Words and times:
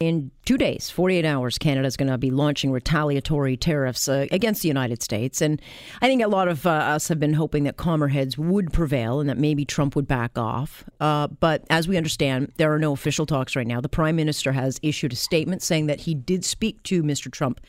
In 0.00 0.32
two 0.44 0.58
days, 0.58 0.90
48 0.90 1.24
hours, 1.24 1.56
Canada 1.56 1.86
is 1.86 1.96
going 1.96 2.10
to 2.10 2.18
be 2.18 2.32
launching 2.32 2.72
retaliatory 2.72 3.56
tariffs 3.56 4.08
uh, 4.08 4.26
against 4.32 4.62
the 4.62 4.68
United 4.68 5.04
States. 5.04 5.40
And 5.40 5.62
I 6.02 6.08
think 6.08 6.20
a 6.20 6.26
lot 6.26 6.48
of 6.48 6.66
uh, 6.66 6.70
us 6.70 7.06
have 7.06 7.20
been 7.20 7.34
hoping 7.34 7.62
that 7.64 7.76
calmer 7.76 8.08
heads 8.08 8.36
would 8.36 8.72
prevail 8.72 9.20
and 9.20 9.28
that 9.28 9.38
maybe 9.38 9.64
Trump 9.64 9.94
would 9.94 10.08
back 10.08 10.36
off. 10.36 10.82
Uh, 10.98 11.28
but 11.28 11.64
as 11.70 11.86
we 11.86 11.96
understand, 11.96 12.52
there 12.56 12.72
are 12.74 12.78
no 12.78 12.92
official 12.92 13.24
talks 13.24 13.54
right 13.54 13.68
now. 13.68 13.80
The 13.80 13.88
prime 13.88 14.16
minister 14.16 14.50
has 14.50 14.80
issued 14.82 15.12
a 15.12 15.16
statement 15.16 15.62
saying 15.62 15.86
that 15.86 16.00
he 16.00 16.14
did 16.14 16.44
speak 16.44 16.82
to 16.84 17.04
Mr. 17.04 17.30
Trump 17.30 17.60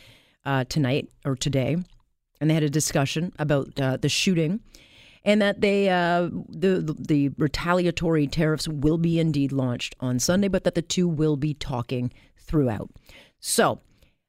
uh, 0.46 0.64
tonight 0.64 1.10
or 1.26 1.36
today, 1.36 1.78
and 2.42 2.50
they 2.50 2.56
had 2.56 2.64
a 2.64 2.70
discussion 2.72 3.34
about 3.38 3.80
uh, 3.80 3.98
the 3.98 4.10
shooting 4.10 4.62
and 5.26 5.42
that 5.42 5.60
they 5.60 5.90
uh, 5.90 6.30
the 6.48 6.96
the 6.98 7.30
retaliatory 7.38 8.28
tariffs 8.28 8.68
will 8.68 8.98
be 8.98 9.20
indeed 9.20 9.52
launched 9.52 9.96
on 10.00 10.20
Sunday, 10.20 10.48
but 10.48 10.64
that 10.64 10.76
the 10.76 10.82
two 10.82 11.08
will 11.10 11.36
be 11.36 11.54
talking 11.54 12.14
throughout. 12.38 12.90
So. 13.40 13.82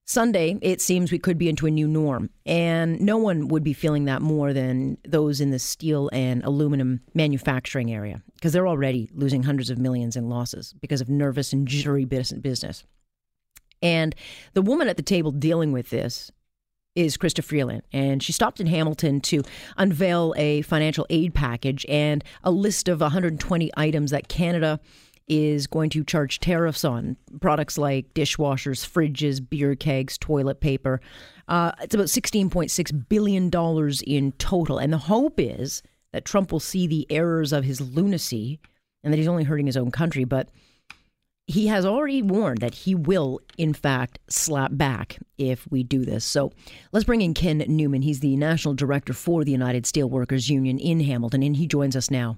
Sunday, 0.09 0.57
it 0.63 0.81
seems 0.81 1.11
we 1.11 1.19
could 1.19 1.37
be 1.37 1.49
into 1.49 1.67
a 1.67 1.71
new 1.71 1.89
norm, 1.89 2.31
and 2.47 3.01
no 3.01 3.17
one 3.17 3.49
would 3.49 3.65
be 3.65 3.73
feeling 3.73 4.05
that 4.05 4.23
more 4.23 4.53
than 4.53 4.99
those 5.05 5.41
in 5.41 5.51
the 5.51 5.59
steel 5.59 6.09
and 6.13 6.45
aluminum 6.45 7.01
manufacturing 7.13 7.93
area, 7.93 8.23
because 8.37 8.53
they're 8.53 8.69
already 8.69 9.11
losing 9.15 9.43
hundreds 9.43 9.69
of 9.69 9.79
millions 9.79 10.15
in 10.15 10.29
losses 10.29 10.77
because 10.81 11.01
of 11.01 11.09
nervous 11.09 11.53
and 11.53 11.67
jittery 11.67 12.05
business. 12.05 12.85
And 13.83 14.15
the 14.55 14.63
woman 14.63 14.87
at 14.87 14.97
the 14.97 15.03
table 15.03 15.33
dealing 15.33 15.73
with 15.73 15.91
this 15.91 16.31
is 16.97 17.17
Chrystia 17.17 17.45
Freeland, 17.45 17.83
and 17.93 18.23
she 18.23 18.33
stopped 18.33 18.59
in 18.59 18.67
Hamilton 18.67 19.21
to 19.21 19.43
unveil 19.77 20.35
a 20.37 20.63
financial 20.63 21.07
aid 21.11 21.35
package 21.35 21.87
and 21.89 22.25
a 22.43 22.51
list 22.51 22.89
of 22.89 23.01
120 23.01 23.71
items 23.77 24.11
that 24.11 24.29
Canada 24.29 24.81
is 25.29 25.67
going 25.67 25.91
to 25.91 26.05
charge 26.05 26.41
tariffs 26.41 26.85
on 26.85 27.17
products 27.41 27.77
like 27.77 28.13
dishwashers, 28.15 28.89
fridges, 28.89 29.47
beer 29.47 29.75
kegs, 29.75 30.17
toilet 30.17 30.61
paper. 30.61 31.01
Uh, 31.49 31.73
it's 31.81 31.95
about 31.95 32.07
$16.6 32.07 33.09
billion 33.09 33.51
in 34.07 34.33
total. 34.33 34.79
And 34.79 34.93
the 34.93 34.99
hope 34.99 35.35
is 35.39 35.83
that 36.13 36.25
Trump 36.25 36.53
will 36.53 36.61
see 36.61 36.87
the 36.87 37.07
errors 37.11 37.53
of 37.53 37.65
his 37.65 37.81
lunacy 37.81 38.61
and 39.03 39.13
that 39.13 39.19
he's 39.19 39.29
only 39.29 39.45
hurting 39.45 39.67
his 39.67 39.77
own 39.77 39.91
country. 39.91 40.25
But 40.25 40.49
he 41.47 41.69
has 41.69 41.87
already 41.87 42.23
warned 42.23 42.59
that 42.59 42.75
he 42.75 42.95
will, 42.95 43.41
in 43.57 43.73
fact, 43.73 44.19
slap 44.29 44.73
back 44.75 45.19
if 45.39 45.67
we 45.71 45.85
do 45.85 46.05
this. 46.05 46.25
So 46.25 46.53
let's 46.93 47.05
bring 47.05 47.23
in 47.23 47.35
Ken 47.35 47.63
Neumann. 47.69 48.03
He's 48.03 48.21
the 48.21 48.37
national 48.37 48.75
director 48.75 49.13
for 49.13 49.45
the 49.45 49.53
United 49.53 49.85
Steelworkers 49.85 50.51
Union 50.51 50.79
in 50.79 51.01
Hamilton, 51.01 51.43
and 51.43 51.57
he 51.57 51.67
joins 51.67 51.95
us 51.95 52.11
now. 52.11 52.37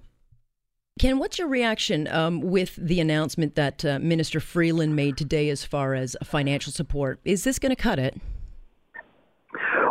Ken, 0.99 1.19
what's 1.19 1.39
your 1.39 1.49
reaction 1.49 2.09
um, 2.09 2.41
with 2.41 2.75
the 2.77 3.01
announcement 3.01 3.55
that 3.55 3.85
uh, 3.85 3.99
Minister 4.01 4.41
Freeland 4.41 4.97
made 4.97 5.17
today 5.17 5.49
as 5.49 5.65
far 5.65 5.95
as 5.95 6.17
financial 6.25 6.73
support? 6.73 7.21
Is 7.25 7.45
this 7.45 7.59
going 7.59 7.71
to 7.71 7.81
cut 7.81 7.99
it? 7.99 8.21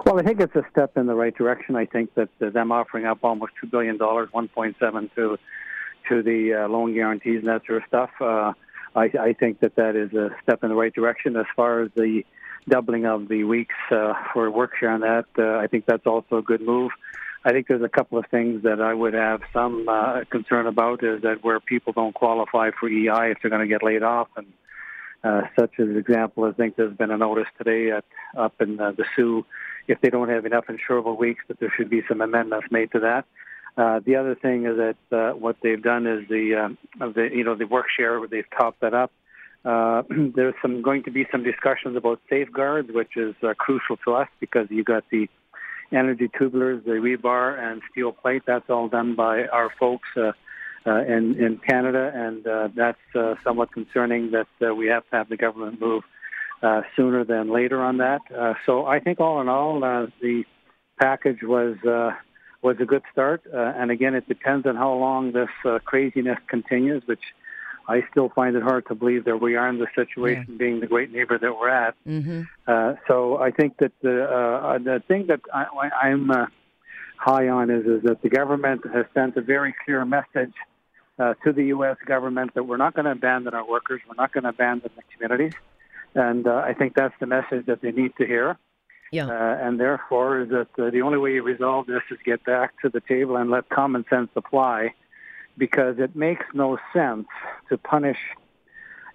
Well, 0.06 0.20
I 0.20 0.24
think 0.24 0.42
it's 0.42 0.56
a 0.56 0.66
step 0.70 0.96
in 0.98 1.08
the 1.08 1.16
right 1.16 1.36
direction. 1.36 1.76
I 1.76 1.86
think 1.86 2.14
that 2.16 2.30
uh, 2.42 2.50
them 2.50 2.72
offering 2.72 3.06
up 3.06 3.20
almost 3.24 3.54
two 3.60 3.68
billion 3.68 3.98
dollars, 3.98 4.30
one 4.32 4.48
point 4.48 4.76
seven 4.80 5.10
to 5.16 5.38
to 6.10 6.22
the 6.22 6.66
uh, 6.66 6.68
loan 6.70 6.94
guarantees 6.94 7.40
and 7.40 7.48
that 7.48 7.66
sort 7.66 7.82
of 7.82 7.88
stuff. 7.88 8.56
I, 8.98 9.12
I 9.20 9.34
think 9.34 9.60
that 9.60 9.76
that 9.76 9.96
is 9.96 10.12
a 10.14 10.36
step 10.42 10.64
in 10.64 10.70
the 10.70 10.76
right 10.76 10.94
direction. 10.94 11.38
As 11.38 11.46
far 11.56 11.82
as 11.82 11.92
the 11.96 12.24
doubling 12.68 13.06
of 13.06 13.28
the 13.28 13.44
weeks 13.44 13.76
uh, 13.92 14.14
for 14.34 14.50
work 14.50 14.72
share 14.80 14.90
on 14.90 15.02
that, 15.02 15.26
uh, 15.38 15.58
I 15.60 15.68
think 15.68 15.86
that's 15.86 16.08
also 16.08 16.38
a 16.38 16.42
good 16.42 16.62
move. 16.62 16.92
I 17.46 17.52
think 17.52 17.68
there's 17.68 17.84
a 17.84 17.90
couple 17.90 18.18
of 18.18 18.26
things 18.32 18.64
that 18.64 18.82
I 18.82 18.94
would 18.94 19.14
have 19.14 19.42
some 19.54 19.88
uh, 19.88 20.24
concern 20.30 20.66
about 20.66 21.04
is 21.04 21.22
that 21.22 21.44
where 21.44 21.60
people 21.60 21.94
don't 21.94 22.14
qualify 22.14 22.72
for 22.78 22.90
EI 22.90 23.32
if 23.32 23.38
they're 23.42 23.52
going 23.52 23.62
to 23.62 23.68
get 23.68 23.84
laid 23.84 24.02
off, 24.04 24.28
and 24.36 24.48
uh, 25.24 25.42
such 25.58 25.80
as 25.80 25.88
example, 25.96 26.46
I 26.46 26.52
think 26.52 26.76
there's 26.76 26.98
been 26.98 27.12
a 27.12 27.18
notice 27.18 27.48
today 27.58 27.92
at 27.92 28.04
up 28.36 28.60
in 28.60 28.80
uh, 28.80 28.92
the 28.92 29.06
Soo, 29.16 29.46
if 29.88 30.02
they 30.02 30.10
don't 30.10 30.30
have 30.30 30.46
enough 30.46 30.66
insurable 30.68 31.18
weeks, 31.18 31.44
that 31.48 31.60
there 31.60 31.72
should 31.78 31.90
be 31.90 32.02
some 32.08 32.22
amendments 32.22 32.68
made 32.72 32.92
to 32.94 33.00
that. 33.02 33.26
Uh, 33.78 34.00
the 34.04 34.16
other 34.16 34.34
thing 34.34 34.66
is 34.66 34.76
that 34.78 35.16
uh, 35.16 35.38
what 35.38 35.58
they've 35.62 35.84
done 35.84 36.08
is 36.08 36.28
the 36.28 36.56
um, 36.56 36.78
the 37.14 37.30
you 37.32 37.44
know 37.44 37.56
the 37.56 37.66
work 37.66 37.86
share 37.96 38.20
they've 38.30 38.50
topped 38.58 38.82
that 38.82 38.96
up. 38.96 39.12
Uh, 39.64 40.02
there's 40.36 40.56
some 40.62 40.82
going 40.82 41.04
to 41.04 41.12
be 41.12 41.28
some 41.32 41.44
discussions 41.44 41.96
about 41.96 42.20
safeguards, 42.28 42.90
which 42.92 43.16
is 43.16 43.36
uh, 43.44 43.54
crucial 43.54 43.98
to 43.98 44.14
us 44.14 44.28
because 44.40 44.66
you 44.72 44.84
got 44.84 45.04
the 45.12 45.30
energy 45.92 46.28
tubulars, 46.28 46.84
the 46.86 46.92
rebar, 46.92 47.58
and 47.60 47.82
steel 47.92 48.12
plate. 48.12 48.42
That's 48.48 48.68
all 48.70 48.90
done 48.90 49.16
by 49.16 49.46
our 49.46 49.70
folks 49.80 50.10
uh, 50.18 50.32
uh, 50.88 51.04
in 51.04 51.36
in 51.40 51.60
Canada, 51.68 52.12
and 52.16 52.48
uh, 52.48 52.70
that's 52.76 53.16
uh, 53.16 53.36
somewhat 53.44 53.72
concerning 53.72 54.32
that 54.32 54.48
uh, 54.68 54.74
we 54.74 54.88
have 54.88 55.04
to 55.12 55.16
have 55.16 55.30
the 55.30 55.38
government 55.38 55.80
move 55.80 56.04
uh, 56.64 56.82
sooner 56.96 57.24
than 57.24 57.54
later 57.54 57.80
on 57.82 57.98
that. 57.98 58.22
Uh, 58.36 58.56
so 58.66 58.88
I 58.88 59.00
think 59.00 59.20
all 59.20 59.40
in 59.40 59.50
all, 59.50 59.84
uh, 59.84 60.08
the 60.20 60.46
package 61.00 61.44
was. 61.44 61.78
Uh, 61.88 62.12
was 62.62 62.78
a 62.80 62.86
good 62.86 63.04
start. 63.12 63.44
Uh, 63.54 63.58
and 63.58 63.92
again, 63.92 64.16
it 64.16 64.28
depends 64.28 64.66
on 64.66 64.76
how 64.76 64.94
long 64.94 65.32
this 65.32 65.50
uh, 65.66 65.80
craziness 65.86 66.40
continues, 66.48 67.04
which 67.06 67.22
I 67.88 68.02
still 68.12 68.30
find 68.30 68.56
it 68.56 68.64
hard 68.64 68.86
to 68.88 68.96
believe 68.96 69.26
that 69.26 69.38
we 69.38 69.56
are 69.56 69.70
in 69.70 69.80
the 69.80 69.88
situation 69.96 70.46
yeah. 70.50 70.58
being 70.58 70.80
the 70.82 70.88
great 70.88 71.12
neighbor 71.12 71.38
that 71.38 71.58
we're 71.58 71.70
at. 71.70 71.96
Mm-hmm. 72.06 72.42
Uh, 72.68 72.96
so 73.08 73.38
I 73.38 73.52
think 73.52 73.78
that 73.78 73.94
the 74.02 74.24
uh, 74.24 74.78
the 74.80 75.02
thing 75.08 75.28
that 75.28 75.40
I, 75.54 75.90
I'm 76.02 76.30
uh, 76.30 76.48
high 77.18 77.48
on 77.48 77.70
is 77.70 77.86
is 77.86 78.04
that 78.04 78.22
the 78.22 78.30
government 78.30 78.82
has 78.94 79.06
sent 79.14 79.38
a 79.38 79.42
very 79.42 79.74
clear 79.86 80.04
message 80.04 80.54
uh, 81.18 81.34
to 81.46 81.54
the 81.54 81.66
U.S. 81.66 81.98
government 82.06 82.54
that 82.56 82.64
we're 82.64 82.78
not 82.78 82.94
going 82.94 83.06
to 83.06 83.12
abandon 83.12 83.54
our 83.54 83.68
workers, 83.68 84.02
we're 84.08 84.22
not 84.22 84.34
going 84.34 84.44
to 84.44 84.50
abandon 84.50 84.92
the 84.96 85.04
communities, 85.14 85.54
and 86.14 86.46
uh, 86.46 86.56
I 86.56 86.74
think 86.74 86.94
that's 86.94 87.16
the 87.22 87.26
message 87.26 87.68
that 87.68 87.82
they 87.82 87.92
need 87.92 88.12
to 88.18 88.26
hear. 88.26 88.58
Yeah. 89.12 89.28
Uh, 89.28 89.58
and 89.62 89.80
therefore, 89.80 90.46
that 90.46 90.68
uh, 90.78 90.90
the 90.90 91.02
only 91.02 91.18
way 91.18 91.34
you 91.34 91.44
resolve 91.44 91.88
this 91.88 92.02
is 92.12 92.18
get 92.26 92.44
back 92.44 92.80
to 92.82 92.90
the 92.90 93.02
table 93.02 93.38
and 93.38 93.50
let 93.50 93.70
common 93.70 94.06
sense 94.10 94.30
apply, 94.36 94.94
because 95.58 95.98
it 96.00 96.16
makes 96.16 96.46
no 96.54 96.78
sense 96.94 97.28
to 97.70 97.78
punish 97.78 98.18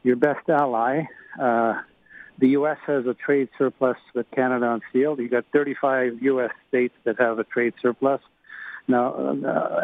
your 0.03 0.17
best 0.17 0.49
ally. 0.49 1.05
Uh, 1.41 1.81
the 2.39 2.49
U.S. 2.51 2.79
has 2.87 3.07
a 3.07 3.15
trade 3.15 3.49
surplus 3.59 3.99
with 4.15 4.31
Canada 4.31 4.67
on 4.67 4.81
steel. 4.91 5.21
You've 5.21 5.31
got 5.31 5.45
35 5.53 6.23
U.S. 6.23 6.51
states 6.69 6.95
that 7.05 7.21
have 7.21 7.39
a 7.39 7.45
trade 7.45 7.75
surplus. 7.81 8.21
Now, 8.89 9.15
uh, 9.15 9.81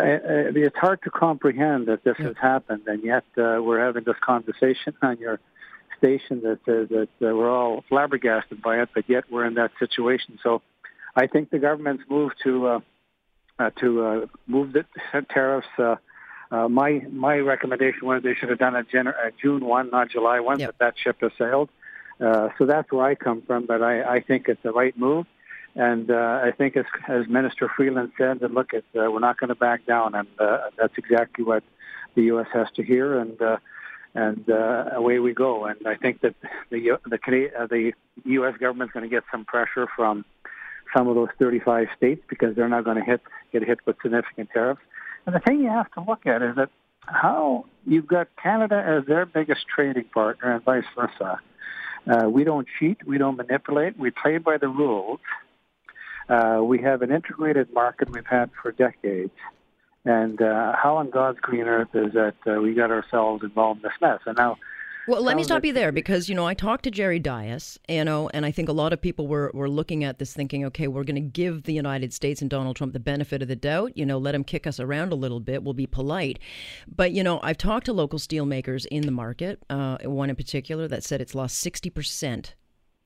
it's 0.54 0.76
hard 0.76 1.02
to 1.02 1.10
comprehend 1.10 1.86
that 1.86 2.02
this 2.02 2.16
yeah. 2.18 2.26
has 2.26 2.36
happened, 2.40 2.82
and 2.86 3.04
yet 3.04 3.24
uh, 3.36 3.62
we're 3.62 3.80
having 3.80 4.04
this 4.04 4.16
conversation 4.20 4.94
on 5.02 5.18
your 5.18 5.38
station 5.98 6.42
that 6.42 6.60
uh, 6.66 6.86
that 6.94 7.08
uh, 7.22 7.34
we're 7.34 7.50
all 7.50 7.84
flabbergasted 7.88 8.62
by 8.62 8.80
it, 8.82 8.88
but 8.94 9.04
yet 9.08 9.24
we're 9.30 9.44
in 9.44 9.54
that 9.54 9.72
situation. 9.78 10.38
So, 10.42 10.62
I 11.14 11.26
think 11.26 11.50
the 11.50 11.58
government's 11.58 12.04
move 12.08 12.32
to 12.44 12.66
uh, 12.66 12.80
uh, 13.58 13.70
to 13.80 14.04
uh, 14.04 14.26
move 14.46 14.72
the 14.72 14.84
tariffs. 15.30 15.68
Uh, 15.78 15.96
uh, 16.50 16.68
my 16.68 17.04
my 17.10 17.36
recommendation 17.38 18.06
was 18.06 18.22
they 18.22 18.34
should 18.34 18.48
have 18.48 18.58
done 18.58 18.76
it 18.76 18.86
Jan- 18.90 19.08
uh, 19.08 19.12
June 19.40 19.64
one, 19.64 19.90
not 19.90 20.10
July 20.10 20.40
one. 20.40 20.60
Yep. 20.60 20.68
But 20.68 20.78
that 20.78 20.94
ship 20.98 21.16
has 21.20 21.32
sailed. 21.38 21.68
Uh, 22.20 22.48
so 22.58 22.66
that's 22.66 22.90
where 22.90 23.04
I 23.04 23.14
come 23.14 23.42
from. 23.42 23.66
But 23.66 23.82
I, 23.82 24.02
I 24.02 24.20
think 24.20 24.48
it's 24.48 24.62
the 24.62 24.72
right 24.72 24.96
move. 24.96 25.26
And 25.74 26.10
uh, 26.10 26.40
I 26.42 26.50
think, 26.50 26.76
as, 26.76 26.86
as 27.08 27.28
Minister 27.28 27.70
Freeland 27.76 28.10
said, 28.18 28.40
that 28.40 28.52
look, 28.52 28.74
at, 28.74 28.84
uh, 28.98 29.10
we're 29.10 29.20
not 29.20 29.38
going 29.38 29.48
to 29.48 29.54
back 29.54 29.86
down, 29.86 30.14
and 30.14 30.26
uh, 30.38 30.70
that's 30.76 30.94
exactly 30.96 31.44
what 31.44 31.62
the 32.16 32.22
U.S. 32.24 32.48
has 32.52 32.66
to 32.74 32.82
hear. 32.82 33.18
And 33.18 33.40
uh, 33.40 33.58
and 34.14 34.48
uh, 34.50 34.90
away 34.92 35.18
we 35.18 35.34
go. 35.34 35.66
And 35.66 35.86
I 35.86 35.96
think 35.96 36.20
that 36.22 36.34
the 36.70 36.98
the 37.06 37.50
uh, 37.58 37.66
the 37.66 37.92
U.S. 38.24 38.54
government's 38.58 38.92
going 38.92 39.04
to 39.04 39.10
get 39.10 39.24
some 39.30 39.44
pressure 39.44 39.86
from 39.94 40.24
some 40.96 41.08
of 41.08 41.14
those 41.14 41.28
35 41.38 41.88
states 41.96 42.22
because 42.28 42.56
they're 42.56 42.68
not 42.68 42.84
going 42.84 42.96
to 42.96 43.04
hit 43.04 43.20
get 43.52 43.62
hit 43.64 43.78
with 43.86 43.96
significant 44.02 44.50
tariffs. 44.52 44.80
And 45.26 45.34
the 45.34 45.40
thing 45.40 45.60
you 45.60 45.68
have 45.68 45.90
to 45.92 46.00
look 46.00 46.26
at 46.26 46.42
is 46.42 46.56
that 46.56 46.70
how 47.02 47.66
you've 47.86 48.06
got 48.06 48.28
Canada 48.42 48.82
as 48.86 49.06
their 49.06 49.26
biggest 49.26 49.66
trading 49.74 50.04
partner 50.04 50.54
and 50.54 50.64
vice 50.64 50.84
versa. 50.94 51.40
Uh, 52.06 52.28
we 52.28 52.44
don't 52.44 52.66
cheat, 52.78 53.06
we 53.06 53.18
don't 53.18 53.36
manipulate, 53.36 53.98
we 53.98 54.10
play 54.10 54.38
by 54.38 54.56
the 54.56 54.68
rules. 54.68 55.20
Uh, 56.28 56.60
we 56.62 56.80
have 56.80 57.02
an 57.02 57.10
integrated 57.10 57.72
market 57.72 58.10
we've 58.10 58.26
had 58.26 58.50
for 58.62 58.72
decades. 58.72 59.32
And 60.08 60.40
uh, 60.40 60.72
how 60.74 60.96
on 60.96 61.10
God's 61.10 61.38
green 61.38 61.64
earth 61.64 61.90
is 61.92 62.14
that 62.14 62.34
uh, 62.46 62.62
we 62.62 62.72
got 62.72 62.90
ourselves 62.90 63.44
involved 63.44 63.80
in 63.80 63.82
this 63.82 63.92
mess? 64.00 64.20
And 64.24 64.38
now, 64.38 64.56
well, 65.06 65.22
let 65.22 65.36
me 65.36 65.44
stop 65.44 65.66
you 65.66 65.74
there 65.74 65.92
because 65.92 66.30
you 66.30 66.34
know 66.34 66.46
I 66.46 66.54
talked 66.54 66.84
to 66.84 66.90
Jerry 66.90 67.18
Dias, 67.18 67.78
you 67.90 68.04
know, 68.04 68.30
and 68.32 68.46
I 68.46 68.50
think 68.50 68.70
a 68.70 68.72
lot 68.72 68.94
of 68.94 69.02
people 69.02 69.26
were 69.26 69.50
were 69.52 69.68
looking 69.68 70.04
at 70.04 70.18
this 70.18 70.32
thinking, 70.32 70.64
okay, 70.64 70.88
we're 70.88 71.04
going 71.04 71.16
to 71.16 71.20
give 71.20 71.64
the 71.64 71.74
United 71.74 72.14
States 72.14 72.40
and 72.40 72.48
Donald 72.48 72.76
Trump 72.76 72.94
the 72.94 73.00
benefit 73.00 73.42
of 73.42 73.48
the 73.48 73.56
doubt, 73.56 73.98
you 73.98 74.06
know, 74.06 74.16
let 74.16 74.34
him 74.34 74.44
kick 74.44 74.66
us 74.66 74.80
around 74.80 75.12
a 75.12 75.14
little 75.14 75.40
bit, 75.40 75.62
we'll 75.62 75.74
be 75.74 75.86
polite. 75.86 76.38
But 76.86 77.12
you 77.12 77.22
know, 77.22 77.38
I've 77.42 77.58
talked 77.58 77.84
to 77.86 77.92
local 77.92 78.18
steelmakers 78.18 78.86
in 78.86 79.02
the 79.02 79.12
market, 79.12 79.62
uh, 79.68 79.98
one 80.04 80.30
in 80.30 80.36
particular 80.36 80.88
that 80.88 81.04
said 81.04 81.20
it's 81.20 81.34
lost 81.34 81.58
sixty 81.58 81.90
percent 81.90 82.54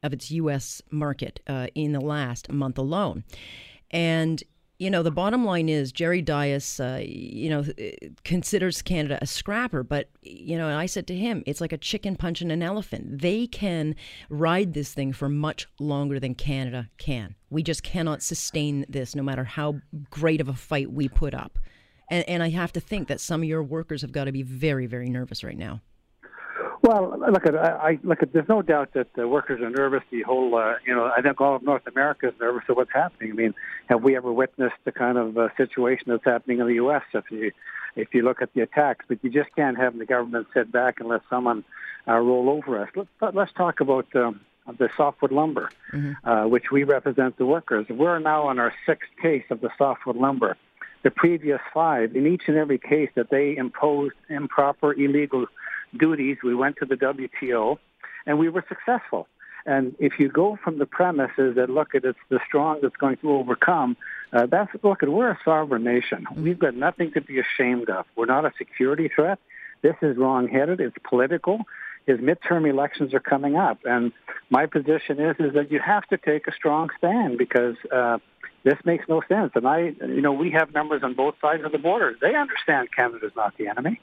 of 0.04 0.12
its 0.12 0.30
U.S. 0.30 0.82
market 0.92 1.40
uh, 1.48 1.66
in 1.74 1.92
the 1.92 2.00
last 2.00 2.48
month 2.48 2.78
alone, 2.78 3.24
and 3.90 4.42
you 4.82 4.90
know, 4.90 5.04
the 5.04 5.12
bottom 5.12 5.44
line 5.44 5.68
is 5.68 5.92
Jerry 5.92 6.20
Dias, 6.20 6.80
uh, 6.80 7.00
you 7.04 7.48
know, 7.48 7.64
considers 8.24 8.82
Canada 8.82 9.16
a 9.22 9.28
scrapper. 9.28 9.84
But, 9.84 10.08
you 10.22 10.58
know, 10.58 10.76
I 10.76 10.86
said 10.86 11.06
to 11.06 11.14
him, 11.14 11.44
it's 11.46 11.60
like 11.60 11.72
a 11.72 11.78
chicken 11.78 12.16
punching 12.16 12.50
an 12.50 12.64
elephant. 12.64 13.22
They 13.22 13.46
can 13.46 13.94
ride 14.28 14.74
this 14.74 14.92
thing 14.92 15.12
for 15.12 15.28
much 15.28 15.68
longer 15.78 16.18
than 16.18 16.34
Canada 16.34 16.90
can. 16.98 17.36
We 17.48 17.62
just 17.62 17.84
cannot 17.84 18.24
sustain 18.24 18.84
this 18.88 19.14
no 19.14 19.22
matter 19.22 19.44
how 19.44 19.76
great 20.10 20.40
of 20.40 20.48
a 20.48 20.54
fight 20.54 20.90
we 20.90 21.08
put 21.08 21.32
up. 21.32 21.60
And, 22.10 22.28
and 22.28 22.42
I 22.42 22.48
have 22.48 22.72
to 22.72 22.80
think 22.80 23.06
that 23.06 23.20
some 23.20 23.42
of 23.42 23.48
your 23.48 23.62
workers 23.62 24.02
have 24.02 24.10
got 24.10 24.24
to 24.24 24.32
be 24.32 24.42
very, 24.42 24.86
very 24.86 25.08
nervous 25.08 25.44
right 25.44 25.56
now. 25.56 25.80
Well, 26.82 27.16
look 27.30 27.46
at 27.46 27.54
I 27.54 28.00
look 28.02 28.24
at. 28.24 28.32
There's 28.32 28.48
no 28.48 28.60
doubt 28.60 28.94
that 28.94 29.14
the 29.14 29.28
workers 29.28 29.60
are 29.60 29.70
nervous. 29.70 30.02
The 30.10 30.22
whole, 30.22 30.56
uh, 30.56 30.74
you 30.84 30.92
know, 30.92 31.12
I 31.16 31.22
think 31.22 31.40
all 31.40 31.54
of 31.54 31.62
North 31.62 31.86
America 31.86 32.26
is 32.28 32.34
nervous 32.40 32.64
of 32.68 32.76
what's 32.76 32.92
happening. 32.92 33.30
I 33.30 33.34
mean, 33.34 33.54
have 33.88 34.02
we 34.02 34.16
ever 34.16 34.32
witnessed 34.32 34.76
the 34.84 34.90
kind 34.90 35.16
of 35.16 35.38
uh, 35.38 35.48
situation 35.56 36.06
that's 36.08 36.24
happening 36.24 36.58
in 36.58 36.66
the 36.66 36.74
U.S. 36.74 37.02
If 37.14 37.30
you 37.30 37.52
if 37.94 38.12
you 38.14 38.22
look 38.22 38.42
at 38.42 38.52
the 38.54 38.62
attacks, 38.62 39.04
but 39.06 39.22
you 39.22 39.30
just 39.30 39.54
can't 39.54 39.78
have 39.78 39.96
the 39.96 40.06
government 40.06 40.48
sit 40.52 40.72
back 40.72 40.98
and 40.98 41.08
let 41.08 41.20
someone 41.30 41.64
uh, 42.08 42.18
roll 42.18 42.50
over 42.50 42.82
us. 42.82 42.88
Let's 42.96 43.34
let's 43.34 43.52
talk 43.52 43.78
about 43.78 44.06
um, 44.16 44.40
the 44.66 44.88
softwood 44.96 45.30
lumber, 45.30 45.70
mm-hmm. 45.92 46.28
uh, 46.28 46.48
which 46.48 46.72
we 46.72 46.82
represent 46.82 47.36
the 47.36 47.46
workers. 47.46 47.86
We're 47.88 48.18
now 48.18 48.48
on 48.48 48.58
our 48.58 48.74
sixth 48.86 49.10
case 49.20 49.44
of 49.50 49.60
the 49.60 49.70
softwood 49.78 50.16
lumber. 50.16 50.56
The 51.04 51.10
previous 51.10 51.60
five, 51.74 52.14
in 52.14 52.26
each 52.26 52.42
and 52.46 52.56
every 52.56 52.78
case 52.78 53.10
that 53.16 53.30
they 53.30 53.56
imposed 53.56 54.14
improper, 54.28 54.92
illegal 54.92 55.46
duties. 55.96 56.38
We 56.42 56.54
went 56.54 56.76
to 56.78 56.86
the 56.86 56.96
WTO, 56.96 57.78
and 58.26 58.38
we 58.38 58.48
were 58.48 58.64
successful. 58.68 59.28
And 59.64 59.94
if 59.98 60.18
you 60.18 60.28
go 60.28 60.58
from 60.62 60.78
the 60.78 60.86
premises 60.86 61.54
that 61.54 61.70
look 61.70 61.94
at 61.94 62.04
it's 62.04 62.18
the 62.28 62.40
strong 62.46 62.80
that's 62.82 62.96
going 62.96 63.18
to 63.18 63.30
overcome, 63.30 63.96
uh, 64.32 64.46
that's 64.46 64.70
look 64.82 65.02
at 65.02 65.08
we're 65.08 65.30
a 65.30 65.38
sovereign 65.44 65.84
nation. 65.84 66.26
We've 66.34 66.58
got 66.58 66.74
nothing 66.74 67.12
to 67.12 67.20
be 67.20 67.38
ashamed 67.38 67.88
of. 67.88 68.06
We're 68.16 68.26
not 68.26 68.44
a 68.44 68.52
security 68.58 69.08
threat. 69.14 69.38
This 69.82 69.94
is 70.02 70.16
wrong-headed. 70.16 70.80
It's 70.80 70.96
political. 71.08 71.60
His 72.06 72.18
midterm 72.18 72.68
elections 72.68 73.14
are 73.14 73.20
coming 73.20 73.54
up, 73.54 73.78
and 73.84 74.12
my 74.50 74.66
position 74.66 75.20
is 75.20 75.36
is 75.38 75.54
that 75.54 75.70
you 75.70 75.78
have 75.78 76.04
to 76.08 76.18
take 76.18 76.48
a 76.48 76.52
strong 76.52 76.90
stand 76.98 77.38
because 77.38 77.76
uh, 77.92 78.18
this 78.64 78.78
makes 78.84 79.08
no 79.08 79.22
sense. 79.28 79.52
And 79.54 79.68
I, 79.68 79.94
you 80.00 80.20
know, 80.20 80.32
we 80.32 80.50
have 80.50 80.74
numbers 80.74 81.04
on 81.04 81.14
both 81.14 81.36
sides 81.40 81.64
of 81.64 81.70
the 81.70 81.78
border. 81.78 82.16
They 82.20 82.34
understand 82.34 82.88
Canada's 82.90 83.32
not 83.36 83.56
the 83.56 83.68
enemy. 83.68 84.00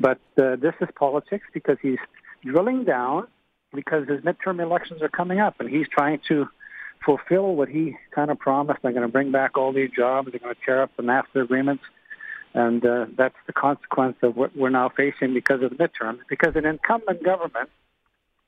But 0.00 0.20
uh, 0.40 0.56
this 0.56 0.74
is 0.80 0.88
politics 0.94 1.46
because 1.52 1.78
he's 1.82 1.98
drilling 2.44 2.84
down 2.84 3.26
because 3.74 4.08
his 4.08 4.20
midterm 4.20 4.62
elections 4.62 5.02
are 5.02 5.08
coming 5.08 5.40
up, 5.40 5.56
and 5.60 5.68
he's 5.68 5.88
trying 5.88 6.20
to 6.28 6.48
fulfill 7.04 7.54
what 7.54 7.68
he 7.68 7.96
kind 8.12 8.30
of 8.30 8.38
promised. 8.38 8.80
They're 8.82 8.92
going 8.92 9.06
to 9.06 9.12
bring 9.12 9.30
back 9.30 9.56
all 9.56 9.72
these 9.72 9.90
jobs. 9.90 10.30
They're 10.30 10.40
going 10.40 10.54
to 10.54 10.60
tear 10.64 10.82
up 10.82 10.90
the 10.96 11.02
NAFTA 11.02 11.42
agreements. 11.42 11.84
And 12.54 12.84
uh, 12.84 13.06
that's 13.16 13.36
the 13.46 13.52
consequence 13.52 14.16
of 14.22 14.36
what 14.36 14.56
we're 14.56 14.70
now 14.70 14.88
facing 14.88 15.34
because 15.34 15.62
of 15.62 15.70
the 15.70 15.76
midterms. 15.76 16.20
Because 16.28 16.56
an 16.56 16.64
incumbent 16.64 17.22
government, 17.22 17.68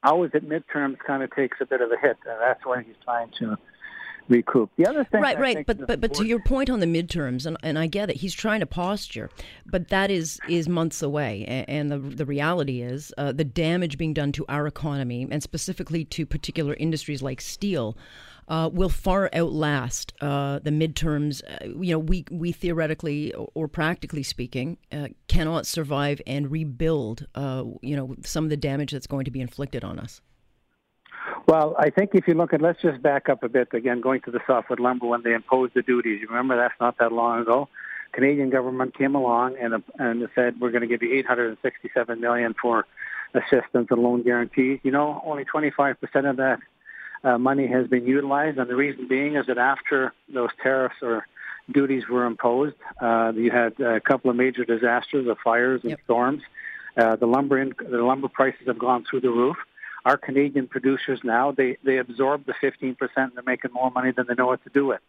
always 0.03 0.31
at 0.35 0.43
midterms, 0.43 0.99
kind 0.99 1.23
of 1.23 1.35
takes 1.35 1.59
a 1.61 1.67
bit 1.67 1.81
of 1.81 1.93
a 1.93 1.97
hit. 1.97 2.17
And 2.27 2.41
that's 2.41 2.65
why 2.65 2.83
he's 2.83 2.97
trying 3.05 3.31
to 3.39 3.59
recoup. 4.31 4.71
The 4.77 4.87
other 4.87 5.05
thing, 5.05 5.21
right, 5.21 5.37
I 5.37 5.41
right, 5.41 5.67
but 5.67 5.87
but 5.87 6.01
but 6.01 6.15
to 6.15 6.25
your 6.25 6.41
point 6.41 6.71
on 6.71 6.81
the 6.81 6.87
midterms, 6.87 7.45
and, 7.45 7.57
and 7.63 7.79
I 7.79 7.87
get 7.87 8.11
it. 8.11 8.17
He's 8.17 8.35
trying 8.35 8.61
to 8.61 8.67
posture, 8.67 9.29
but 9.67 9.89
that 9.89 10.11
is 10.11 10.41
is 10.49 10.69
months 10.69 11.03
away, 11.03 11.45
and, 11.47 11.69
and 11.69 11.93
the 11.93 11.99
the 11.99 12.25
reality 12.25 12.81
is 12.81 13.13
uh, 13.19 13.33
the 13.33 13.45
damage 13.45 13.99
being 13.99 14.15
done 14.15 14.33
to 14.33 14.47
our 14.49 14.67
economy, 14.67 15.27
and 15.31 15.43
specifically 15.43 16.05
to 16.07 16.25
particular 16.25 16.75
industries 16.75 17.23
like 17.23 17.41
steel. 17.41 17.97
Uh, 18.49 18.69
will 18.73 18.89
far 18.89 19.31
outlast 19.33 20.13
uh, 20.21 20.59
the 20.59 20.71
midterms. 20.71 21.41
Uh, 21.49 21.81
you 21.81 21.93
know, 21.93 22.01
we 22.01 22.25
we 22.33 22.51
theoretically 22.51 23.33
or 23.55 23.69
practically 23.69 24.25
speaking 24.25 24.77
uh, 24.91 25.07
cannot 25.29 25.67
survive 25.67 26.21
and 26.27 26.51
rebuild. 26.51 27.29
Uh, 27.37 27.63
you 27.81 27.95
know, 27.95 28.17
some 28.25 28.43
of 28.43 28.51
the 28.51 28.57
damage 28.57 28.91
that's 28.91 29.07
going 29.07 29.25
to 29.25 29.31
be 29.31 29.41
inflicted 29.41 29.85
on 29.85 30.01
us. 30.01 30.21
Well, 31.51 31.75
I 31.77 31.91
think 31.91 32.11
if 32.15 32.29
you 32.29 32.35
look 32.35 32.53
at, 32.53 32.63
let's 32.63 32.81
just 32.81 33.03
back 33.03 33.29
up 33.29 33.43
a 33.43 33.49
bit 33.49 33.75
again, 33.75 34.01
going 34.01 34.21
to 34.21 34.31
the 34.31 34.39
softwood 34.47 34.79
lumber 34.79 35.07
when 35.07 35.25
they 35.25 35.35
imposed 35.35 35.75
the 35.75 35.83
duties. 35.83 36.21
You 36.21 36.29
remember 36.29 36.57
that's 36.57 36.79
not 36.81 36.99
that 36.99 37.11
long 37.11 37.41
ago. 37.41 37.69
Canadian 38.13 38.51
government 38.51 38.97
came 38.97 39.17
along 39.17 39.57
and 39.61 39.83
and 39.99 40.29
said 40.37 40.61
we're 40.61 40.71
going 40.71 40.83
to 40.83 40.87
give 40.87 41.03
you 41.03 41.13
867 41.19 42.21
million 42.21 42.55
for 42.55 42.87
assistance 43.35 43.89
and 43.91 44.01
loan 44.01 44.23
guarantees. 44.23 44.79
You 44.85 44.93
know, 44.93 45.21
only 45.27 45.45
25 45.45 46.01
percent 46.01 46.27
of 46.27 46.37
that 46.37 46.61
uh, 47.25 47.37
money 47.37 47.67
has 47.67 47.89
been 47.89 48.07
utilized, 48.07 48.57
and 48.57 48.71
the 48.71 48.77
reason 48.77 49.09
being 49.09 49.35
is 49.35 49.47
that 49.47 49.59
after 49.59 50.15
those 50.33 50.51
tariffs 50.63 51.03
or 51.03 51.27
duties 51.73 52.05
were 52.09 52.27
imposed, 52.27 52.77
uh, 53.03 53.33
you 53.35 53.51
had 53.51 53.73
a 53.81 54.01
couple 54.01 54.31
of 54.31 54.37
major 54.37 54.65
disasters 54.65 55.27
of 55.27 55.37
fires 55.43 55.81
and 55.83 55.91
yep. 55.91 56.01
storms. 56.05 56.43
Uh, 56.97 57.17
the 57.17 57.27
lumber 57.27 57.59
in, 57.59 57.75
the 57.77 58.05
lumber 58.05 58.29
prices 58.29 58.69
have 58.69 58.79
gone 58.79 59.05
through 59.11 59.23
the 59.23 59.31
roof 59.31 59.57
our 60.05 60.17
Canadian 60.17 60.67
producers 60.67 61.21
now, 61.23 61.53
they, 61.53 61.77
they 61.85 61.99
absorb 61.99 62.47
the 62.47 62.55
15% 62.63 62.97
and 63.17 63.33
they're 63.35 63.43
making 63.45 63.73
more 63.73 63.91
money 63.91 64.13
than 64.13 64.27
they 64.29 64.35
know 64.35 64.47
what 64.47 64.63
to 64.65 64.71
do 64.71 64.87
with. 64.87 65.01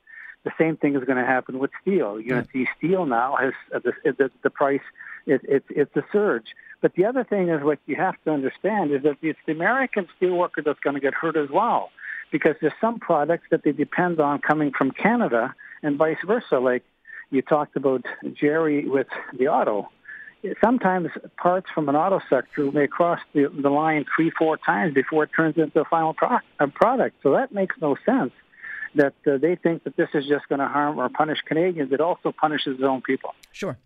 The 0.44 0.52
same 0.58 0.76
thing 0.76 0.96
is 0.96 1.04
going 1.04 1.20
to 1.20 1.26
happen 1.26 1.60
with 1.60 1.72
steel. 1.82 2.20
You're 2.20 2.38
going 2.38 2.46
to 2.46 2.52
see 2.52 2.68
steel 2.78 3.06
now 3.06 3.36
has 3.40 3.54
uh, 3.74 3.80
the, 3.80 3.94
the, 4.12 4.32
the 4.44 4.50
price, 4.50 4.82
it, 5.28 5.42
it, 5.44 5.64
it's 5.70 5.96
a 5.96 6.04
surge. 6.12 6.56
But 6.82 6.96
the 6.96 7.06
other 7.06 7.24
thing 7.24 7.50
is 7.50 7.64
what 7.64 7.80
you 7.86 7.96
have 7.96 8.16
to 8.26 8.32
understand 8.32 8.92
is 8.92 9.04
that 9.04 9.18
it's 9.22 9.40
the 9.46 9.52
American 9.52 10.08
steel 10.18 10.36
worker 10.36 10.64
that's 10.64 10.80
going 10.80 10.96
to 10.96 11.00
get 11.00 11.14
hurt 11.14 11.38
as 11.38 11.50
well 11.50 11.92
because 12.32 12.56
there's 12.60 12.74
some 12.82 13.00
products 13.00 13.46
that 13.52 13.64
they 13.64 13.72
depend 13.72 14.20
on 14.20 14.40
coming 14.40 14.72
from 14.76 14.92
Canada 14.92 15.54
and 15.84 15.98
vice 15.98 16.18
versa. 16.26 16.58
Like 16.58 16.84
you 17.30 17.44
talked 17.44 17.76
about 17.76 18.04
Jerry 18.34 18.88
with 18.88 19.08
the 19.38 19.48
auto 19.48 19.90
sometimes 20.64 21.10
parts 21.38 21.68
from 21.74 21.90
an 21.90 21.96
auto 21.96 22.20
sector 22.30 22.72
may 22.72 22.88
cross 22.88 23.20
the, 23.34 23.52
the 23.62 23.70
line 23.70 24.06
three, 24.16 24.32
four 24.38 24.58
times 24.58 24.94
before 24.94 25.24
it 25.24 25.30
turns 25.36 25.58
into 25.58 25.82
a 25.82 25.86
final 25.86 26.14
pro- 26.14 26.40
a 26.60 26.68
product. 26.68 27.18
So 27.24 27.32
that 27.34 27.52
makes 27.52 27.76
no 27.82 27.96
sense 28.06 28.32
that 28.96 29.14
uh, 29.26 29.38
they 29.38 29.56
think 29.56 29.84
that 29.84 29.96
this 29.96 30.10
is 30.14 30.26
just 30.28 30.48
going 30.50 30.60
to 30.60 30.68
harm 30.68 31.00
or 31.00 31.10
punish 31.10 31.40
Canadians. 31.46 31.92
It 31.92 32.02
also 32.02 32.32
punishes 32.32 32.76
its 32.76 32.84
own 32.84 33.02
people. 33.02 33.34
Sure. 33.52 33.78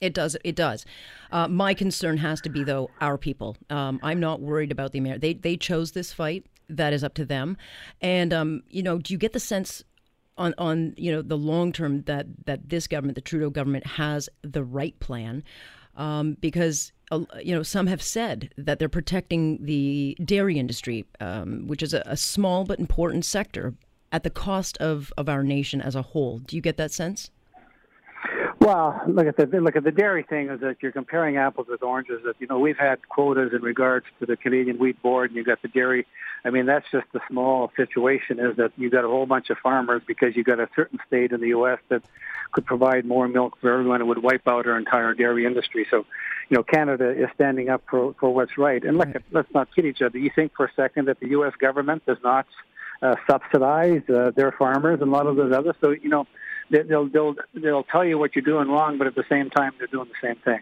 It 0.00 0.14
does. 0.14 0.36
It 0.42 0.56
does. 0.56 0.84
Uh, 1.30 1.46
my 1.46 1.74
concern 1.74 2.16
has 2.18 2.40
to 2.40 2.50
be, 2.50 2.64
though, 2.64 2.90
our 3.00 3.16
people. 3.16 3.56
Um, 3.70 4.00
I'm 4.02 4.18
not 4.18 4.40
worried 4.40 4.72
about 4.72 4.92
the 4.92 4.98
Americans. 4.98 5.22
They 5.22 5.34
they 5.34 5.56
chose 5.56 5.92
this 5.92 6.12
fight. 6.12 6.44
That 6.68 6.92
is 6.92 7.04
up 7.04 7.14
to 7.14 7.24
them. 7.24 7.56
And 8.00 8.32
um, 8.32 8.62
you 8.68 8.82
know, 8.82 8.98
do 8.98 9.14
you 9.14 9.18
get 9.18 9.32
the 9.32 9.40
sense 9.40 9.84
on 10.36 10.54
on 10.58 10.94
you 10.96 11.12
know 11.12 11.22
the 11.22 11.36
long 11.36 11.72
term 11.72 12.02
that 12.02 12.26
that 12.46 12.68
this 12.68 12.88
government, 12.88 13.14
the 13.14 13.20
Trudeau 13.20 13.48
government, 13.48 13.86
has 13.86 14.28
the 14.42 14.64
right 14.64 14.98
plan? 14.98 15.44
Um, 15.96 16.36
because 16.40 16.92
uh, 17.10 17.20
you 17.42 17.54
know 17.54 17.62
some 17.62 17.86
have 17.86 18.02
said 18.02 18.50
that 18.56 18.78
they're 18.78 18.88
protecting 18.88 19.64
the 19.64 20.16
dairy 20.24 20.58
industry, 20.58 21.04
um, 21.20 21.66
which 21.66 21.82
is 21.82 21.92
a, 21.92 22.02
a, 22.06 22.16
small 22.16 22.64
but 22.64 22.78
important 22.78 23.24
sector, 23.24 23.74
at 24.12 24.22
the 24.22 24.30
cost 24.30 24.76
of, 24.78 25.12
of 25.16 25.28
our 25.28 25.42
nation 25.42 25.80
as 25.80 25.94
a 25.94 26.02
whole. 26.02 26.38
Do 26.38 26.56
you 26.56 26.62
get 26.62 26.76
that 26.76 26.92
sense? 26.92 27.30
Well, 28.62 29.02
look 29.08 29.26
at 29.26 29.36
the 29.36 29.60
look 29.60 29.74
at 29.74 29.82
the 29.82 29.90
dairy 29.90 30.22
thing 30.22 30.48
is 30.48 30.60
that 30.60 30.76
you're 30.80 30.92
comparing 30.92 31.36
apples 31.36 31.66
with 31.68 31.82
oranges. 31.82 32.20
That 32.24 32.36
you 32.38 32.46
know 32.46 32.60
we've 32.60 32.78
had 32.78 33.08
quotas 33.08 33.52
in 33.52 33.60
regards 33.60 34.06
to 34.20 34.26
the 34.26 34.36
Canadian 34.36 34.78
Wheat 34.78 35.02
Board, 35.02 35.30
and 35.30 35.36
you 35.36 35.42
got 35.42 35.60
the 35.62 35.68
dairy. 35.68 36.06
I 36.44 36.50
mean 36.50 36.66
that's 36.66 36.86
just 36.92 37.06
the 37.12 37.20
small 37.28 37.72
situation. 37.76 38.38
Is 38.38 38.56
that 38.58 38.70
you 38.76 38.88
got 38.88 39.04
a 39.04 39.08
whole 39.08 39.26
bunch 39.26 39.50
of 39.50 39.58
farmers 39.58 40.02
because 40.06 40.36
you 40.36 40.44
got 40.44 40.60
a 40.60 40.68
certain 40.76 41.00
state 41.08 41.32
in 41.32 41.40
the 41.40 41.48
U.S. 41.48 41.80
that 41.88 42.04
could 42.52 42.64
provide 42.64 43.04
more 43.04 43.26
milk 43.26 43.58
for 43.60 43.72
everyone. 43.72 44.00
It 44.00 44.04
would 44.04 44.22
wipe 44.22 44.46
out 44.46 44.68
our 44.68 44.78
entire 44.78 45.12
dairy 45.12 45.44
industry. 45.44 45.84
So, 45.90 46.06
you 46.48 46.56
know, 46.56 46.62
Canada 46.62 47.10
is 47.10 47.30
standing 47.34 47.68
up 47.68 47.82
for 47.90 48.14
for 48.20 48.32
what's 48.32 48.56
right. 48.56 48.84
And 48.84 48.96
look, 48.96 49.08
right. 49.08 49.24
let's 49.32 49.52
not 49.52 49.74
kid 49.74 49.86
each 49.86 50.02
other. 50.02 50.18
You 50.18 50.30
think 50.32 50.52
for 50.56 50.66
a 50.66 50.72
second 50.76 51.08
that 51.08 51.18
the 51.18 51.30
U.S. 51.30 51.54
government 51.58 52.06
does 52.06 52.18
not 52.22 52.46
uh, 53.02 53.16
subsidize 53.28 54.08
uh, 54.08 54.30
their 54.36 54.52
farmers 54.52 55.00
and 55.00 55.10
a 55.10 55.12
lot 55.12 55.26
of 55.26 55.34
those 55.34 55.52
others? 55.52 55.74
So, 55.80 55.90
you 55.90 56.08
know 56.08 56.28
they'll 56.72 57.08
they'll 57.08 57.34
they'll 57.54 57.84
tell 57.84 58.04
you 58.04 58.18
what 58.18 58.34
you're 58.34 58.44
doing 58.44 58.68
wrong, 58.68 58.98
but 58.98 59.06
at 59.06 59.14
the 59.14 59.24
same 59.28 59.50
time 59.50 59.72
they're 59.78 59.86
doing 59.86 60.08
the 60.08 60.26
same 60.26 60.36
thing. 60.36 60.60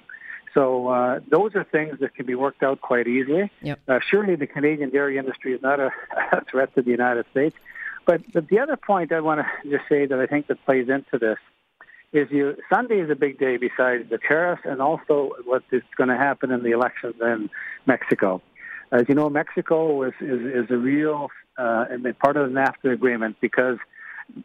So 0.54 0.88
uh, 0.88 1.20
those 1.30 1.54
are 1.54 1.64
things 1.64 2.00
that 2.00 2.14
can 2.14 2.26
be 2.26 2.34
worked 2.34 2.62
out 2.62 2.80
quite 2.80 3.06
easily. 3.06 3.50
Yep. 3.62 3.80
Uh, 3.86 4.00
surely 4.08 4.34
the 4.34 4.48
Canadian 4.48 4.90
dairy 4.90 5.16
industry 5.16 5.54
is 5.54 5.62
not 5.62 5.78
a, 5.78 5.90
a 6.32 6.44
threat 6.50 6.74
to 6.74 6.82
the 6.82 6.90
United 6.90 7.26
States. 7.30 7.56
But, 8.06 8.22
but 8.32 8.48
the 8.48 8.58
other 8.58 8.76
point 8.76 9.12
I 9.12 9.20
want 9.20 9.40
to 9.40 9.70
just 9.70 9.88
say 9.88 10.06
that 10.06 10.18
I 10.18 10.26
think 10.26 10.48
that 10.48 10.64
plays 10.64 10.88
into 10.88 11.18
this 11.18 11.38
is 12.12 12.28
you 12.30 12.56
Sunday 12.72 12.98
is 12.98 13.10
a 13.10 13.14
big 13.14 13.38
day 13.38 13.56
besides 13.56 14.10
the 14.10 14.18
tariffs 14.18 14.62
and 14.64 14.82
also 14.82 15.30
what 15.44 15.62
is 15.70 15.82
going 15.96 16.08
to 16.08 16.16
happen 16.16 16.50
in 16.50 16.62
the 16.62 16.72
elections 16.72 17.14
in 17.20 17.48
Mexico. 17.86 18.42
As 18.90 19.02
you 19.08 19.14
know, 19.14 19.28
Mexico 19.30 20.02
is 20.02 20.14
is, 20.20 20.40
is 20.40 20.70
a 20.70 20.76
real 20.76 21.28
uh, 21.56 21.84
part 22.20 22.36
of 22.36 22.52
the 22.52 22.58
NAFTA 22.58 22.92
agreement 22.92 23.36
because 23.40 23.78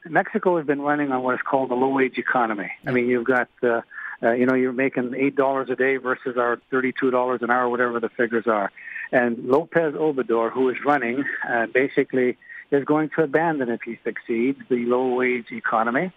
Mexico 0.05 0.57
has 0.57 0.65
been 0.65 0.81
running 0.81 1.11
on 1.11 1.23
what 1.23 1.35
is 1.35 1.41
called 1.41 1.71
a 1.71 1.75
low-wage 1.75 2.17
economy. 2.17 2.71
I 2.85 2.91
mean, 2.91 3.07
you've 3.07 3.25
got, 3.25 3.49
uh, 3.63 3.81
uh, 4.23 4.31
you 4.31 4.45
know, 4.45 4.55
you're 4.55 4.73
making 4.73 5.13
eight 5.15 5.35
dollars 5.35 5.69
a 5.69 5.75
day 5.75 5.97
versus 5.97 6.37
our 6.37 6.59
thirty-two 6.71 7.11
dollars 7.11 7.41
an 7.41 7.49
hour, 7.51 7.69
whatever 7.69 7.99
the 7.99 8.09
figures 8.09 8.47
are. 8.47 8.71
And 9.11 9.45
Lopez 9.45 9.93
Obrador, 9.93 10.51
who 10.51 10.69
is 10.69 10.77
running, 10.85 11.23
uh, 11.49 11.67
basically 11.67 12.37
is 12.71 12.83
going 12.83 13.09
to 13.15 13.23
abandon, 13.23 13.69
if 13.69 13.81
he 13.83 13.99
succeeds, 14.03 14.59
the 14.69 14.85
low-wage 14.85 15.51
economy. 15.51 16.11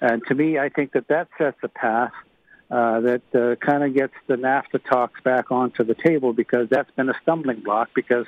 And 0.00 0.22
to 0.26 0.34
me, 0.34 0.58
I 0.58 0.68
think 0.68 0.92
that 0.92 1.08
that 1.08 1.28
sets 1.38 1.56
a 1.62 1.68
path 1.68 2.12
uh, 2.70 3.00
that 3.00 3.22
uh, 3.34 3.56
kind 3.64 3.82
of 3.84 3.94
gets 3.94 4.12
the 4.26 4.36
NAFTA 4.36 4.84
talks 4.84 5.20
back 5.22 5.50
onto 5.50 5.84
the 5.84 5.94
table 5.94 6.32
because 6.32 6.68
that's 6.68 6.90
been 6.90 7.08
a 7.08 7.14
stumbling 7.22 7.60
block 7.60 7.88
because 7.94 8.26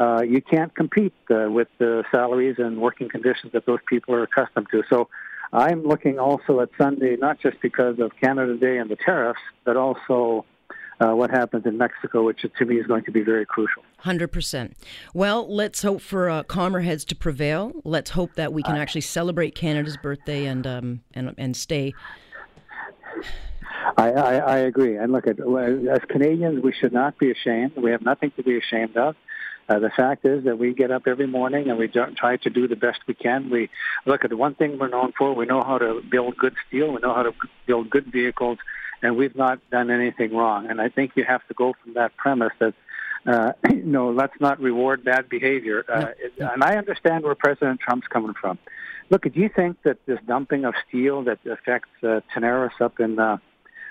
uh, 0.00 0.22
you 0.22 0.40
can't 0.40 0.74
compete 0.74 1.12
uh, 1.30 1.50
with 1.50 1.68
the 1.78 2.04
salaries 2.10 2.56
and 2.58 2.80
working 2.80 3.08
conditions 3.08 3.52
that 3.52 3.66
those 3.66 3.80
people 3.86 4.14
are 4.14 4.22
accustomed 4.22 4.66
to. 4.70 4.82
So 4.88 5.08
I'm 5.52 5.82
looking 5.82 6.18
also 6.18 6.60
at 6.60 6.70
Sunday, 6.80 7.16
not 7.16 7.38
just 7.38 7.60
because 7.60 7.98
of 7.98 8.12
Canada 8.18 8.56
Day 8.56 8.78
and 8.78 8.90
the 8.90 8.96
tariffs, 8.96 9.40
but 9.64 9.76
also 9.76 10.46
uh, 11.00 11.10
what 11.14 11.30
happens 11.30 11.66
in 11.66 11.76
Mexico, 11.76 12.22
which 12.22 12.40
to 12.58 12.64
me 12.64 12.76
is 12.76 12.86
going 12.86 13.04
to 13.04 13.10
be 13.10 13.20
very 13.22 13.44
crucial. 13.44 13.82
100%. 14.04 14.72
Well, 15.12 15.52
let's 15.52 15.82
hope 15.82 16.00
for 16.00 16.30
uh, 16.30 16.44
calmer 16.44 16.80
heads 16.80 17.04
to 17.06 17.14
prevail. 17.14 17.72
Let's 17.84 18.10
hope 18.10 18.34
that 18.36 18.54
we 18.54 18.62
can 18.62 18.76
actually 18.76 19.02
celebrate 19.02 19.54
Canada's 19.54 19.98
birthday 19.98 20.46
and, 20.46 20.66
um, 20.66 21.00
and, 21.12 21.34
and 21.36 21.54
stay. 21.54 21.92
I, 23.98 24.12
I, 24.12 24.34
I 24.36 24.56
agree. 24.58 24.96
And 24.96 25.12
look, 25.12 25.26
at, 25.26 25.38
as 25.40 26.00
Canadians, 26.08 26.62
we 26.62 26.72
should 26.72 26.92
not 26.92 27.18
be 27.18 27.30
ashamed. 27.30 27.76
We 27.76 27.90
have 27.90 28.02
nothing 28.02 28.30
to 28.36 28.42
be 28.42 28.56
ashamed 28.56 28.96
of. 28.96 29.14
Uh, 29.70 29.78
the 29.78 29.90
fact 29.90 30.24
is 30.24 30.42
that 30.44 30.58
we 30.58 30.74
get 30.74 30.90
up 30.90 31.06
every 31.06 31.28
morning 31.28 31.70
and 31.70 31.78
we 31.78 31.86
try 31.86 32.36
to 32.36 32.50
do 32.50 32.66
the 32.66 32.74
best 32.74 32.98
we 33.06 33.14
can. 33.14 33.50
We 33.50 33.70
look 34.04 34.24
at 34.24 34.30
the 34.30 34.36
one 34.36 34.56
thing 34.56 34.80
we're 34.80 34.88
known 34.88 35.12
for. 35.16 35.32
We 35.32 35.46
know 35.46 35.62
how 35.62 35.78
to 35.78 36.02
build 36.02 36.36
good 36.36 36.56
steel. 36.66 36.92
We 36.92 37.00
know 37.00 37.14
how 37.14 37.22
to 37.22 37.32
build 37.66 37.88
good 37.88 38.06
vehicles, 38.06 38.58
and 39.00 39.16
we've 39.16 39.36
not 39.36 39.60
done 39.70 39.92
anything 39.92 40.34
wrong. 40.34 40.68
And 40.68 40.80
I 40.80 40.88
think 40.88 41.12
you 41.14 41.22
have 41.22 41.46
to 41.46 41.54
go 41.54 41.74
from 41.84 41.94
that 41.94 42.16
premise 42.16 42.52
that 42.58 42.74
uh, 43.24 43.52
no, 43.70 44.10
let's 44.10 44.34
not 44.40 44.60
reward 44.60 45.04
bad 45.04 45.28
behavior. 45.28 45.84
Uh, 45.88 46.06
and 46.52 46.64
I 46.64 46.76
understand 46.76 47.22
where 47.22 47.36
President 47.36 47.78
Trump's 47.78 48.08
coming 48.08 48.34
from. 48.34 48.58
Look, 49.08 49.22
do 49.22 49.40
you 49.40 49.48
think 49.48 49.80
that 49.84 50.04
this 50.04 50.18
dumping 50.26 50.64
of 50.64 50.74
steel 50.88 51.22
that 51.24 51.38
affects 51.46 51.90
uh, 52.02 52.22
Tenaris 52.34 52.80
up 52.80 52.98
in 52.98 53.20
uh, 53.20 53.38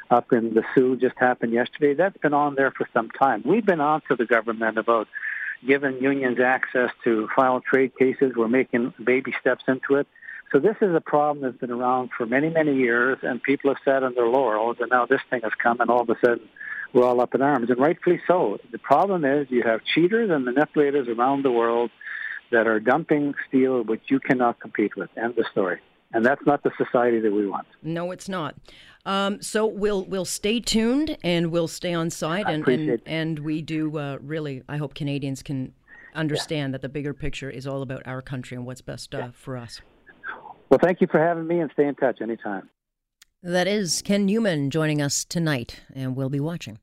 up 0.09 0.33
in 0.33 0.55
the 0.55 0.63
Soo 0.75 0.97
just 0.97 1.15
happened 1.17 1.53
yesterday? 1.53 1.93
That's 1.93 2.17
been 2.17 2.33
on 2.33 2.55
there 2.55 2.71
for 2.71 2.85
some 2.93 3.09
time. 3.11 3.43
We've 3.45 3.65
been 3.65 3.79
on 3.79 4.01
to 4.09 4.17
the 4.17 4.25
government 4.25 4.77
about 4.77 5.07
given 5.65 5.97
unions 6.01 6.39
access 6.39 6.89
to 7.03 7.27
file 7.35 7.61
trade 7.61 7.91
cases. 7.97 8.33
We're 8.35 8.47
making 8.47 8.93
baby 9.03 9.33
steps 9.39 9.63
into 9.67 9.95
it. 9.95 10.07
So 10.51 10.59
this 10.59 10.75
is 10.81 10.95
a 10.95 11.01
problem 11.01 11.43
that's 11.43 11.59
been 11.59 11.71
around 11.71 12.09
for 12.17 12.25
many, 12.25 12.49
many 12.49 12.75
years, 12.75 13.19
and 13.21 13.41
people 13.41 13.69
have 13.69 13.77
sat 13.85 14.03
on 14.03 14.15
their 14.15 14.27
laurels, 14.27 14.77
and 14.79 14.89
now 14.89 15.05
this 15.05 15.21
thing 15.29 15.41
has 15.43 15.51
come, 15.61 15.79
and 15.79 15.91
all 15.91 16.01
of 16.01 16.09
a 16.09 16.17
sudden 16.19 16.49
we're 16.91 17.05
all 17.05 17.21
up 17.21 17.35
in 17.35 17.41
arms, 17.41 17.69
and 17.69 17.79
rightfully 17.79 18.19
so. 18.27 18.57
The 18.71 18.79
problem 18.79 19.25
is 19.25 19.47
you 19.51 19.61
have 19.61 19.81
cheaters 19.83 20.31
and 20.31 20.45
manipulators 20.45 21.07
around 21.07 21.43
the 21.43 21.51
world 21.51 21.91
that 22.51 22.65
are 22.65 22.79
dumping 22.79 23.35
steel 23.47 23.83
which 23.83 24.01
you 24.07 24.19
cannot 24.19 24.59
compete 24.59 24.95
with. 24.95 25.09
End 25.15 25.35
the 25.35 25.45
story. 25.51 25.79
And 26.11 26.25
that's 26.25 26.41
not 26.45 26.63
the 26.63 26.71
society 26.77 27.19
that 27.19 27.31
we 27.31 27.47
want. 27.47 27.67
No, 27.83 28.11
it's 28.11 28.27
not. 28.27 28.55
Um, 29.05 29.41
so 29.41 29.65
we'll 29.65 30.03
we'll 30.05 30.25
stay 30.25 30.59
tuned 30.59 31.17
and 31.23 31.51
we'll 31.51 31.67
stay 31.67 31.93
on 31.93 32.09
site 32.09 32.47
and 32.47 32.67
and, 32.67 33.01
and, 33.05 33.39
we 33.39 33.61
do 33.61 33.97
uh, 33.97 34.17
really. 34.21 34.63
I 34.67 34.77
hope 34.77 34.93
Canadians 34.93 35.41
can 35.41 35.73
understand 36.13 36.71
yeah. 36.71 36.73
that 36.73 36.81
the 36.81 36.89
bigger 36.89 37.13
picture 37.13 37.49
is 37.49 37.65
all 37.65 37.81
about 37.81 38.05
our 38.05 38.21
country 38.21 38.57
and 38.57 38.65
what's 38.65 38.81
best 38.81 39.13
uh, 39.15 39.17
yeah. 39.17 39.29
for 39.33 39.55
us. 39.55 39.81
Well, 40.69 40.79
thank 40.83 41.01
you 41.01 41.07
for 41.09 41.19
having 41.19 41.47
me, 41.47 41.59
and 41.59 41.71
stay 41.73 41.87
in 41.87 41.95
touch 41.95 42.21
anytime. 42.21 42.69
That 43.41 43.67
is 43.67 44.01
Ken 44.01 44.25
Neumann 44.25 44.69
joining 44.69 45.01
us 45.01 45.23
tonight, 45.23 45.81
and 45.95 46.15
we'll 46.15 46.29
be 46.29 46.39
watching. 46.39 46.79